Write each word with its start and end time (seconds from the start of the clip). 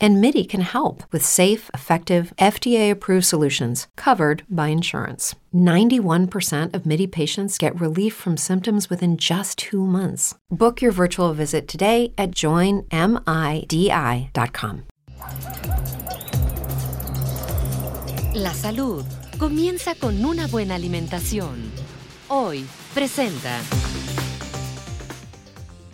And 0.00 0.20
MIDI 0.20 0.44
can 0.44 0.60
help 0.60 1.02
with 1.10 1.24
safe, 1.24 1.70
effective, 1.74 2.32
FDA 2.38 2.90
approved 2.90 3.26
solutions 3.26 3.88
covered 3.96 4.44
by 4.48 4.68
insurance. 4.68 5.34
91% 5.54 6.74
of 6.74 6.86
MIDI 6.86 7.06
patients 7.06 7.58
get 7.58 7.80
relief 7.80 8.14
from 8.14 8.36
symptoms 8.36 8.90
within 8.90 9.16
just 9.16 9.58
two 9.58 9.84
months. 9.84 10.34
Book 10.50 10.80
your 10.80 10.92
virtual 10.92 11.32
visit 11.32 11.66
today 11.66 12.12
at 12.16 12.30
joinmidi.com. 12.30 12.88
La 18.34 18.52
salud 18.52 19.04
comienza 19.38 19.94
con 19.94 20.24
una 20.24 20.46
buena 20.46 20.76
alimentación. 20.76 21.70
Hoy 22.28 22.64
presenta. 22.94 23.58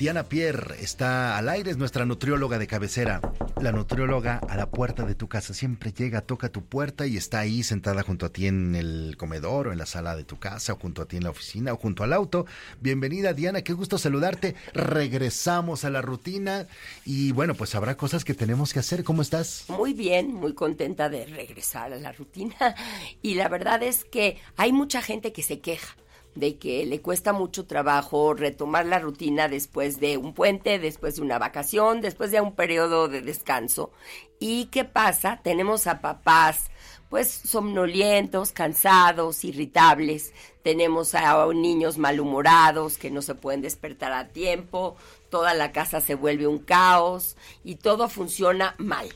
Diana 0.04 0.24
Pierre 0.24 0.82
está 0.82 1.38
al 1.38 1.48
aire, 1.48 1.70
es 1.70 1.78
nuestra 1.78 2.04
nutrióloga 2.04 2.58
de 2.58 2.66
cabecera. 2.66 3.22
La 3.58 3.72
nutrióloga 3.72 4.36
a 4.36 4.54
la 4.54 4.68
puerta 4.68 5.06
de 5.06 5.14
tu 5.14 5.28
casa 5.28 5.54
siempre 5.54 5.94
llega, 5.94 6.20
toca 6.20 6.50
tu 6.50 6.62
puerta 6.62 7.06
y 7.06 7.16
está 7.16 7.38
ahí 7.38 7.62
sentada 7.62 8.02
junto 8.02 8.26
a 8.26 8.28
ti 8.28 8.46
en 8.46 8.74
el 8.74 9.16
comedor 9.16 9.68
o 9.68 9.72
en 9.72 9.78
la 9.78 9.86
sala 9.86 10.14
de 10.14 10.24
tu 10.24 10.38
casa 10.38 10.74
o 10.74 10.76
junto 10.76 11.00
a 11.00 11.06
ti 11.06 11.16
en 11.16 11.24
la 11.24 11.30
oficina 11.30 11.72
o 11.72 11.78
junto 11.78 12.04
al 12.04 12.12
auto. 12.12 12.44
Bienvenida 12.82 13.32
Diana, 13.32 13.62
qué 13.62 13.72
gusto 13.72 13.96
saludarte. 13.96 14.56
Regresamos 14.74 15.86
a 15.86 15.90
la 15.90 16.02
rutina 16.02 16.66
y 17.06 17.32
bueno, 17.32 17.54
pues 17.54 17.74
habrá 17.74 17.96
cosas 17.96 18.26
que 18.26 18.34
tenemos 18.34 18.74
que 18.74 18.80
hacer. 18.80 19.04
¿Cómo 19.04 19.22
estás? 19.22 19.64
Muy 19.68 19.94
bien, 19.94 20.34
muy 20.34 20.52
contenta 20.52 21.08
de 21.08 21.24
regresar 21.24 21.94
a 21.94 21.96
la 21.96 22.12
rutina 22.12 22.74
y 23.22 23.36
la 23.36 23.48
verdad 23.48 23.82
es 23.82 24.04
que 24.04 24.36
hay 24.58 24.70
mucha 24.70 25.00
gente 25.00 25.32
que 25.32 25.42
se 25.42 25.60
queja 25.60 25.96
de 26.34 26.58
que 26.58 26.84
le 26.84 27.00
cuesta 27.00 27.32
mucho 27.32 27.66
trabajo 27.66 28.34
retomar 28.34 28.86
la 28.86 28.98
rutina 28.98 29.48
después 29.48 30.00
de 30.00 30.16
un 30.16 30.34
puente, 30.34 30.78
después 30.78 31.16
de 31.16 31.22
una 31.22 31.38
vacación, 31.38 32.00
después 32.00 32.30
de 32.30 32.40
un 32.40 32.54
periodo 32.54 33.08
de 33.08 33.20
descanso. 33.20 33.92
¿Y 34.40 34.66
qué 34.66 34.84
pasa? 34.84 35.40
Tenemos 35.42 35.86
a 35.86 36.00
papás 36.00 36.70
pues 37.08 37.30
somnolientos, 37.30 38.50
cansados, 38.50 39.44
irritables, 39.44 40.32
tenemos 40.64 41.14
a 41.14 41.46
niños 41.54 41.96
malhumorados 41.96 42.98
que 42.98 43.10
no 43.10 43.22
se 43.22 43.36
pueden 43.36 43.62
despertar 43.62 44.12
a 44.12 44.28
tiempo, 44.28 44.96
toda 45.30 45.54
la 45.54 45.70
casa 45.70 46.00
se 46.00 46.16
vuelve 46.16 46.48
un 46.48 46.58
caos 46.58 47.36
y 47.62 47.76
todo 47.76 48.08
funciona 48.08 48.74
mal. 48.78 49.08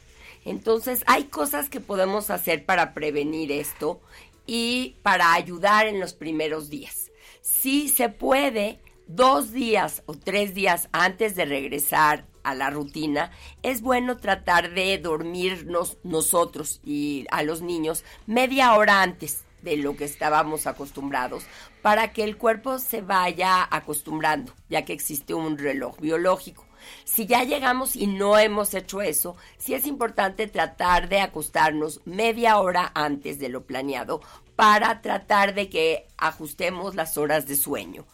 Entonces 0.44 1.02
hay 1.06 1.24
cosas 1.24 1.68
que 1.68 1.80
podemos 1.80 2.30
hacer 2.30 2.64
para 2.64 2.94
prevenir 2.94 3.50
esto 3.50 4.00
y 4.46 4.96
para 5.02 5.34
ayudar 5.34 5.86
en 5.86 5.98
los 5.98 6.14
primeros 6.14 6.70
días 6.70 7.07
si 7.48 7.88
se 7.88 8.10
puede, 8.10 8.78
dos 9.06 9.52
días 9.52 10.02
o 10.04 10.14
tres 10.14 10.54
días 10.54 10.88
antes 10.92 11.34
de 11.34 11.46
regresar 11.46 12.26
a 12.42 12.54
la 12.54 12.68
rutina, 12.68 13.30
es 13.62 13.80
bueno 13.80 14.18
tratar 14.18 14.74
de 14.74 14.98
dormirnos 14.98 15.96
nosotros 16.04 16.80
y 16.84 17.26
a 17.30 17.42
los 17.42 17.62
niños 17.62 18.04
media 18.26 18.74
hora 18.74 19.02
antes 19.02 19.44
de 19.62 19.78
lo 19.78 19.96
que 19.96 20.04
estábamos 20.04 20.66
acostumbrados 20.66 21.44
para 21.80 22.12
que 22.12 22.22
el 22.22 22.36
cuerpo 22.36 22.78
se 22.78 23.00
vaya 23.00 23.66
acostumbrando, 23.70 24.52
ya 24.68 24.84
que 24.84 24.92
existe 24.92 25.32
un 25.32 25.56
reloj 25.56 25.98
biológico. 25.98 26.67
Si 27.04 27.26
ya 27.26 27.44
llegamos 27.44 27.96
y 27.96 28.06
no 28.06 28.38
hemos 28.38 28.74
hecho 28.74 29.02
eso, 29.02 29.36
sí 29.58 29.74
es 29.74 29.86
importante 29.86 30.46
tratar 30.46 31.08
de 31.08 31.20
acostarnos 31.20 32.00
media 32.04 32.58
hora 32.58 32.90
antes 32.94 33.38
de 33.38 33.48
lo 33.48 33.64
planeado 33.64 34.20
para 34.56 35.00
tratar 35.02 35.54
de 35.54 35.68
que 35.68 36.06
ajustemos 36.16 36.94
las 36.94 37.16
horas 37.16 37.46
de 37.46 37.56
sueño 37.56 38.06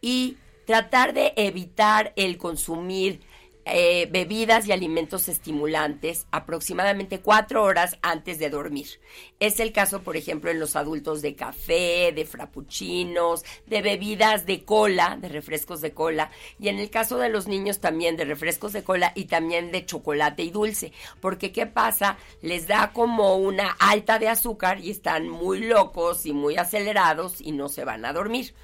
y 0.00 0.36
tratar 0.66 1.12
de 1.12 1.32
evitar 1.36 2.12
el 2.16 2.38
consumir 2.38 3.20
eh, 3.64 4.08
bebidas 4.10 4.66
y 4.66 4.72
alimentos 4.72 5.28
estimulantes 5.28 6.26
aproximadamente 6.30 7.20
cuatro 7.20 7.62
horas 7.62 7.98
antes 8.02 8.38
de 8.38 8.50
dormir. 8.50 9.00
Es 9.38 9.60
el 9.60 9.72
caso, 9.72 10.02
por 10.02 10.16
ejemplo, 10.16 10.50
en 10.50 10.58
los 10.58 10.76
adultos 10.76 11.22
de 11.22 11.36
café, 11.36 12.12
de 12.12 12.24
frappuccinos, 12.24 13.44
de 13.66 13.82
bebidas 13.82 14.46
de 14.46 14.64
cola, 14.64 15.16
de 15.20 15.28
refrescos 15.28 15.80
de 15.80 15.92
cola, 15.92 16.30
y 16.58 16.68
en 16.68 16.78
el 16.78 16.90
caso 16.90 17.18
de 17.18 17.28
los 17.28 17.46
niños 17.46 17.80
también 17.80 18.16
de 18.16 18.24
refrescos 18.24 18.72
de 18.72 18.82
cola 18.82 19.12
y 19.14 19.26
también 19.26 19.70
de 19.70 19.86
chocolate 19.86 20.42
y 20.42 20.50
dulce, 20.50 20.92
porque 21.20 21.52
¿qué 21.52 21.66
pasa? 21.66 22.18
Les 22.40 22.66
da 22.66 22.92
como 22.92 23.36
una 23.36 23.70
alta 23.78 24.18
de 24.18 24.28
azúcar 24.28 24.80
y 24.80 24.90
están 24.90 25.28
muy 25.28 25.60
locos 25.60 26.26
y 26.26 26.32
muy 26.32 26.56
acelerados 26.56 27.40
y 27.40 27.52
no 27.52 27.68
se 27.68 27.84
van 27.84 28.04
a 28.04 28.12
dormir. 28.12 28.54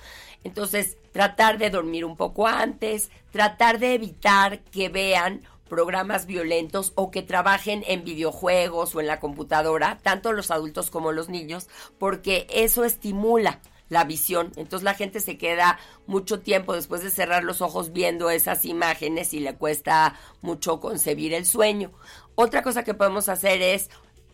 Entonces, 0.45 0.97
tratar 1.13 1.59
de 1.59 1.71
dormir 1.71 2.05
un 2.05 2.17
poco 2.17 2.47
antes, 2.47 3.11
tratar 3.31 3.79
de 3.79 3.95
evitar 3.95 4.61
que 4.65 4.89
vean 4.89 5.43
programas 5.69 6.27
violentos 6.27 6.93
o 6.95 7.11
que 7.11 7.23
trabajen 7.23 7.85
en 7.87 8.05
videojuegos 8.05 8.95
o 8.95 9.01
en 9.01 9.07
la 9.07 9.21
computadora, 9.21 9.99
tanto 10.03 10.33
los 10.33 10.51
adultos 10.51 10.91
como 10.91 11.13
los 11.13 11.29
niños, 11.29 11.69
porque 11.99 12.47
eso 12.51 12.85
estimula 12.85 13.61
la 13.89 14.05
visión. 14.05 14.53
Entonces 14.57 14.85
la 14.85 14.95
gente 14.95 15.21
se 15.21 15.39
queda 15.39 15.79
mucho 16.07 16.41
tiempo 16.41 16.75
después 16.75 17.03
de 17.03 17.11
cerrar 17.11 17.45
los 17.45 17.61
ojos 17.61 17.93
viendo 17.93 18.31
esas 18.31 18.65
imágenes 18.65 19.33
y 19.35 19.41
le 19.41 19.55
cuesta 19.55 20.19
mucho 20.41 20.81
concebir 20.81 21.33
el 21.35 21.47
sueño. 21.47 21.93
Otra 22.35 22.63
cosa 22.63 22.85
que 22.85 22.95
podemos 22.95 23.29
hacer 23.29 23.63
es 23.63 23.91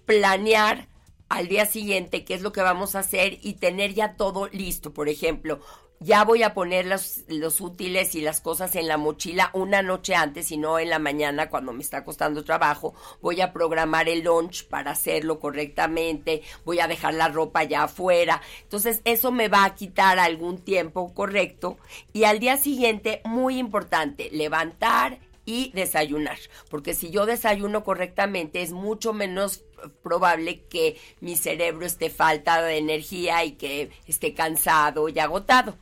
planear 0.06 0.88
al 1.28 1.48
día 1.48 1.66
siguiente 1.66 2.24
qué 2.24 2.34
es 2.34 2.42
lo 2.42 2.52
que 2.52 2.60
vamos 2.60 2.94
a 2.94 3.00
hacer 3.00 3.38
y 3.42 3.54
tener 3.54 3.94
ya 3.94 4.16
todo 4.16 4.48
listo. 4.48 4.92
Por 4.92 5.08
ejemplo, 5.08 5.60
ya 6.00 6.24
voy 6.24 6.42
a 6.42 6.54
poner 6.54 6.86
los, 6.86 7.60
útiles 7.60 8.14
y 8.14 8.20
las 8.20 8.40
cosas 8.40 8.74
en 8.76 8.88
la 8.88 8.98
mochila 8.98 9.50
una 9.54 9.80
noche 9.82 10.14
antes 10.14 10.50
y 10.52 10.56
no 10.56 10.78
en 10.78 10.90
la 10.90 10.98
mañana 10.98 11.48
cuando 11.48 11.72
me 11.72 11.82
está 11.82 12.04
costando 12.04 12.44
trabajo. 12.44 12.94
Voy 13.22 13.40
a 13.40 13.52
programar 13.52 14.08
el 14.08 14.22
lunch 14.22 14.66
para 14.66 14.90
hacerlo 14.90 15.40
correctamente. 15.40 16.42
Voy 16.64 16.80
a 16.80 16.88
dejar 16.88 17.14
la 17.14 17.28
ropa 17.28 17.64
ya 17.64 17.84
afuera. 17.84 18.42
Entonces 18.62 19.00
eso 19.04 19.32
me 19.32 19.48
va 19.48 19.64
a 19.64 19.74
quitar 19.74 20.18
algún 20.18 20.58
tiempo 20.58 21.14
correcto. 21.14 21.78
Y 22.12 22.24
al 22.24 22.38
día 22.38 22.56
siguiente, 22.56 23.22
muy 23.24 23.58
importante, 23.58 24.28
levantar 24.30 25.18
y 25.44 25.70
desayunar. 25.72 26.38
Porque 26.70 26.94
si 26.94 27.10
yo 27.10 27.26
desayuno 27.26 27.84
correctamente 27.84 28.62
es 28.62 28.72
mucho 28.72 29.12
menos 29.12 29.64
probable 30.02 30.62
que 30.62 30.96
mi 31.20 31.36
cerebro 31.36 31.86
esté 31.86 32.10
falta 32.10 32.62
de 32.62 32.78
energía 32.78 33.44
y 33.44 33.52
que 33.52 33.90
esté 34.06 34.34
cansado 34.34 35.08
y 35.08 35.18
agotado. 35.18 35.76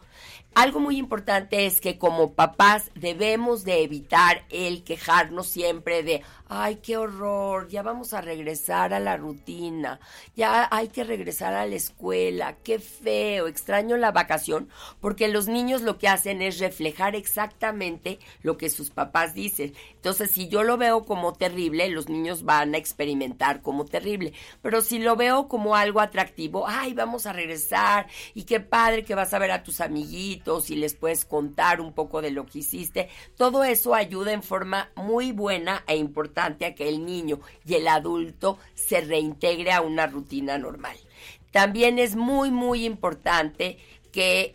Algo 0.54 0.80
muy 0.80 0.98
importante 0.98 1.64
es 1.64 1.80
que 1.80 1.96
como 1.96 2.34
papás 2.34 2.90
debemos 2.94 3.64
de 3.64 3.82
evitar 3.84 4.44
el 4.50 4.84
quejarnos 4.84 5.46
siempre 5.46 6.02
de, 6.02 6.22
ay, 6.46 6.76
qué 6.82 6.98
horror, 6.98 7.68
ya 7.68 7.82
vamos 7.82 8.12
a 8.12 8.20
regresar 8.20 8.92
a 8.92 9.00
la 9.00 9.16
rutina, 9.16 9.98
ya 10.36 10.68
hay 10.70 10.88
que 10.88 11.04
regresar 11.04 11.54
a 11.54 11.64
la 11.64 11.74
escuela, 11.74 12.58
qué 12.62 12.80
feo, 12.80 13.46
extraño 13.46 13.96
la 13.96 14.12
vacación, 14.12 14.68
porque 15.00 15.28
los 15.28 15.48
niños 15.48 15.80
lo 15.80 15.96
que 15.96 16.08
hacen 16.08 16.42
es 16.42 16.58
reflejar 16.58 17.16
exactamente 17.16 18.18
lo 18.42 18.58
que 18.58 18.68
sus 18.68 18.91
papás 18.91 19.32
dicen. 19.32 19.72
Entonces, 19.94 20.32
si 20.32 20.48
yo 20.48 20.64
lo 20.64 20.76
veo 20.76 21.06
como 21.06 21.32
terrible, 21.32 21.88
los 21.88 22.10
niños 22.10 22.44
van 22.44 22.74
a 22.74 22.78
experimentar 22.78 23.62
como 23.62 23.86
terrible, 23.86 24.34
pero 24.60 24.82
si 24.82 24.98
lo 24.98 25.16
veo 25.16 25.48
como 25.48 25.76
algo 25.76 26.00
atractivo, 26.00 26.66
ay, 26.68 26.92
vamos 26.92 27.24
a 27.24 27.32
regresar 27.32 28.06
y 28.34 28.42
qué 28.42 28.60
padre 28.60 29.02
que 29.02 29.14
vas 29.14 29.32
a 29.32 29.38
ver 29.38 29.52
a 29.52 29.62
tus 29.62 29.80
amiguitos 29.80 30.41
y 30.69 30.76
les 30.76 30.94
puedes 30.94 31.25
contar 31.25 31.80
un 31.80 31.92
poco 31.92 32.20
de 32.22 32.30
lo 32.30 32.47
que 32.47 32.60
hiciste, 32.60 33.08
todo 33.36 33.64
eso 33.64 33.94
ayuda 33.94 34.32
en 34.32 34.42
forma 34.42 34.91
muy 34.97 35.32
buena 35.32 35.84
e 35.86 35.97
importante 35.97 36.64
a 36.66 36.75
que 36.75 36.88
el 36.88 37.04
niño 37.04 37.41
y 37.64 37.75
el 37.75 37.88
adulto 37.88 38.59
se 38.74 39.00
reintegre 39.00 39.72
a 39.72 39.80
una 39.80 40.06
rutina 40.06 40.59
normal. 40.59 40.97
También 41.53 41.98
es 41.98 42.16
muy, 42.16 42.50
muy 42.50 42.84
importante 42.84 43.78
que 44.10 44.54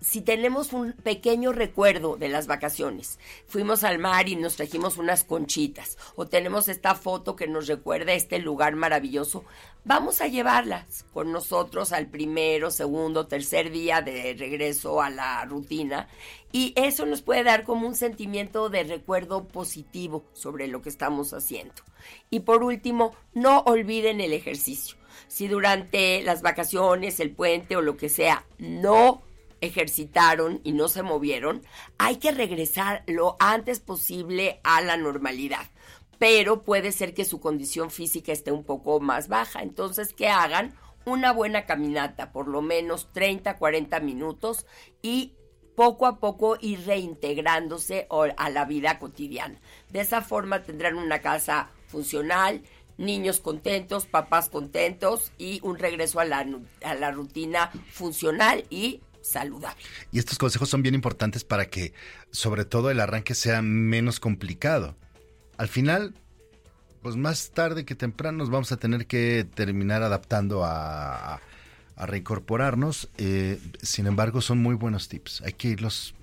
si 0.00 0.22
tenemos 0.22 0.72
un 0.72 0.92
pequeño 0.92 1.52
recuerdo 1.52 2.16
de 2.16 2.28
las 2.28 2.46
vacaciones, 2.46 3.18
fuimos 3.46 3.84
al 3.84 3.98
mar 3.98 4.28
y 4.28 4.36
nos 4.36 4.56
trajimos 4.56 4.96
unas 4.96 5.24
conchitas, 5.24 5.98
o 6.16 6.26
tenemos 6.26 6.68
esta 6.68 6.94
foto 6.94 7.36
que 7.36 7.46
nos 7.46 7.66
recuerda 7.66 8.12
este 8.12 8.38
lugar 8.38 8.76
maravilloso, 8.76 9.44
vamos 9.84 10.20
a 10.20 10.26
llevarlas 10.26 11.04
con 11.12 11.32
nosotros 11.32 11.92
al 11.92 12.06
primero, 12.06 12.70
segundo, 12.70 13.26
tercer 13.26 13.70
día 13.70 14.00
de 14.00 14.34
regreso 14.34 15.02
a 15.02 15.10
la 15.10 15.44
rutina, 15.44 16.08
y 16.52 16.72
eso 16.76 17.06
nos 17.06 17.22
puede 17.22 17.44
dar 17.44 17.64
como 17.64 17.86
un 17.86 17.94
sentimiento 17.94 18.70
de 18.70 18.84
recuerdo 18.84 19.46
positivo 19.48 20.24
sobre 20.32 20.66
lo 20.66 20.82
que 20.82 20.88
estamos 20.88 21.32
haciendo. 21.32 21.74
Y 22.30 22.40
por 22.40 22.64
último, 22.64 23.14
no 23.34 23.60
olviden 23.60 24.20
el 24.20 24.32
ejercicio. 24.32 24.96
Si 25.28 25.46
durante 25.46 26.22
las 26.22 26.42
vacaciones, 26.42 27.20
el 27.20 27.30
puente 27.30 27.76
o 27.76 27.82
lo 27.82 27.96
que 27.96 28.08
sea, 28.08 28.44
no 28.58 29.22
ejercitaron 29.60 30.60
y 30.64 30.72
no 30.72 30.88
se 30.88 31.02
movieron, 31.02 31.62
hay 31.98 32.16
que 32.16 32.32
regresar 32.32 33.04
lo 33.06 33.36
antes 33.40 33.80
posible 33.80 34.60
a 34.64 34.80
la 34.80 34.96
normalidad. 34.96 35.70
pero 36.18 36.64
puede 36.64 36.92
ser 36.92 37.14
que 37.14 37.24
su 37.24 37.40
condición 37.40 37.90
física 37.90 38.30
esté 38.30 38.52
un 38.52 38.62
poco 38.62 39.00
más 39.00 39.28
baja. 39.28 39.62
Entonces, 39.62 40.12
que 40.12 40.28
hagan 40.28 40.74
una 41.06 41.32
buena 41.32 41.64
caminata, 41.64 42.30
por 42.30 42.46
lo 42.46 42.60
menos 42.60 43.10
30, 43.12 43.56
40 43.56 44.00
minutos 44.00 44.66
y 45.00 45.32
poco 45.74 46.06
a 46.06 46.18
poco 46.18 46.58
ir 46.60 46.84
reintegrándose 46.86 48.06
a 48.36 48.50
la 48.50 48.64
vida 48.66 48.98
cotidiana. 48.98 49.58
De 49.88 50.00
esa 50.00 50.20
forma 50.20 50.62
tendrán 50.62 50.96
una 50.96 51.20
casa 51.20 51.70
funcional, 51.86 52.62
niños 52.98 53.40
contentos, 53.40 54.04
papás 54.04 54.50
contentos 54.50 55.32
y 55.38 55.58
un 55.62 55.78
regreso 55.78 56.20
a 56.20 56.26
la, 56.26 56.46
a 56.84 56.94
la 56.94 57.10
rutina 57.12 57.70
funcional 57.90 58.64
y 58.68 59.00
saludable. 59.22 59.82
Y 60.12 60.18
estos 60.18 60.38
consejos 60.38 60.68
son 60.68 60.82
bien 60.82 60.94
importantes 60.94 61.44
para 61.44 61.66
que 61.66 61.92
sobre 62.30 62.64
todo 62.64 62.90
el 62.90 63.00
arranque 63.00 63.34
sea 63.34 63.62
menos 63.62 64.20
complicado. 64.20 64.96
Al 65.58 65.68
final, 65.68 66.14
pues 67.02 67.16
más 67.16 67.50
tarde 67.50 67.84
que 67.84 67.94
temprano 67.94 68.38
nos 68.38 68.50
vamos 68.50 68.72
a 68.72 68.76
tener 68.76 69.06
que 69.06 69.46
terminar 69.54 70.02
adaptando 70.02 70.64
a, 70.64 71.40
a 72.00 72.06
reincorporarnos. 72.06 73.10
Eh, 73.18 73.60
sin 73.82 74.06
embargo, 74.06 74.40
son 74.40 74.58
muy 74.58 74.74
buenos 74.74 75.08
tips. 75.08 75.42
Hay 75.42 75.52
que 75.52 75.68
irlos, 75.68 76.14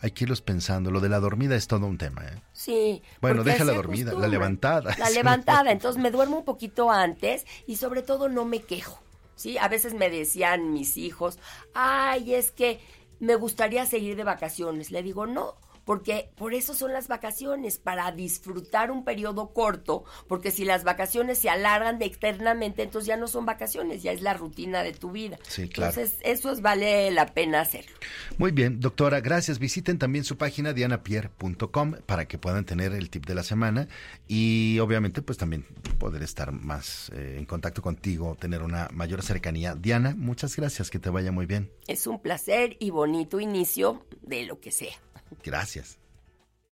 hay 0.00 0.10
que 0.10 0.24
irlos 0.24 0.42
pensando. 0.42 0.90
Lo 0.90 0.98
de 0.98 1.08
la 1.08 1.20
dormida 1.20 1.54
es 1.54 1.68
todo 1.68 1.86
un 1.86 1.96
tema. 1.96 2.24
¿eh? 2.24 2.42
Sí. 2.52 3.02
Bueno, 3.20 3.44
deja 3.44 3.62
la 3.62 3.72
dormida, 3.72 4.14
la 4.14 4.26
levantada. 4.26 4.94
La 4.98 5.10
levantada. 5.10 5.70
Entonces 5.70 6.02
me 6.02 6.10
duermo 6.10 6.38
un 6.38 6.44
poquito 6.44 6.90
antes 6.90 7.46
y 7.68 7.76
sobre 7.76 8.02
todo 8.02 8.28
no 8.28 8.44
me 8.44 8.62
quejo. 8.62 9.00
Sí, 9.42 9.58
a 9.58 9.66
veces 9.66 9.92
me 9.92 10.08
decían 10.08 10.72
mis 10.72 10.96
hijos, 10.96 11.36
ay, 11.74 12.34
es 12.36 12.52
que 12.52 12.78
me 13.18 13.34
gustaría 13.34 13.86
seguir 13.86 14.14
de 14.14 14.22
vacaciones. 14.22 14.92
Le 14.92 15.02
digo, 15.02 15.26
no 15.26 15.56
porque 15.84 16.30
por 16.36 16.54
eso 16.54 16.74
son 16.74 16.92
las 16.92 17.08
vacaciones, 17.08 17.78
para 17.78 18.10
disfrutar 18.12 18.90
un 18.90 19.04
periodo 19.04 19.52
corto, 19.52 20.04
porque 20.28 20.50
si 20.50 20.64
las 20.64 20.84
vacaciones 20.84 21.38
se 21.38 21.48
alargan 21.48 21.98
de 21.98 22.06
externamente, 22.06 22.82
entonces 22.82 23.06
ya 23.06 23.16
no 23.16 23.28
son 23.28 23.46
vacaciones, 23.46 24.02
ya 24.02 24.12
es 24.12 24.22
la 24.22 24.34
rutina 24.34 24.82
de 24.82 24.92
tu 24.92 25.10
vida. 25.10 25.38
Sí, 25.48 25.68
claro. 25.68 25.92
Entonces, 25.92 26.18
eso 26.22 26.54
vale 26.60 27.10
la 27.10 27.26
pena 27.26 27.60
hacerlo. 27.60 27.92
Muy 28.38 28.52
bien, 28.52 28.80
doctora, 28.80 29.20
gracias. 29.20 29.58
Visiten 29.58 29.98
también 29.98 30.24
su 30.24 30.36
página 30.36 30.72
dianapierre.com 30.72 31.94
para 32.06 32.26
que 32.26 32.38
puedan 32.38 32.64
tener 32.64 32.92
el 32.92 33.10
tip 33.10 33.26
de 33.26 33.34
la 33.34 33.42
semana 33.42 33.88
y 34.28 34.78
obviamente 34.78 35.22
pues 35.22 35.38
también 35.38 35.64
poder 35.98 36.22
estar 36.22 36.52
más 36.52 37.10
eh, 37.14 37.36
en 37.38 37.44
contacto 37.46 37.82
contigo, 37.82 38.36
tener 38.38 38.62
una 38.62 38.88
mayor 38.92 39.22
cercanía. 39.22 39.74
Diana, 39.74 40.14
muchas 40.16 40.56
gracias, 40.56 40.90
que 40.90 40.98
te 40.98 41.10
vaya 41.10 41.32
muy 41.32 41.46
bien. 41.46 41.70
Es 41.86 42.06
un 42.06 42.20
placer 42.20 42.76
y 42.78 42.90
bonito 42.90 43.40
inicio 43.40 44.04
de 44.22 44.44
lo 44.44 44.60
que 44.60 44.70
sea. 44.70 44.94
Gracias. 45.42 45.98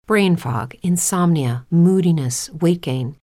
Brain 0.07 0.37
fog, 0.37 0.73
insomnia, 0.81 1.65
moodiness, 1.69 2.49
weight 2.59 2.81
gain. 2.81 3.15